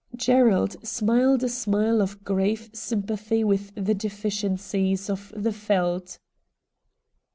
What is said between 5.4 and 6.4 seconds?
Yeldt.